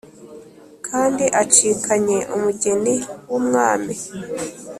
[0.87, 2.95] kandi acikanye umugeni
[3.29, 3.95] wumwami"